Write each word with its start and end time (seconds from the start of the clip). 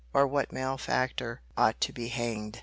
or 0.15 0.25
what 0.25 0.51
malefactor 0.51 1.41
ought 1.55 1.79
to 1.79 1.93
be 1.93 2.07
hanged? 2.07 2.59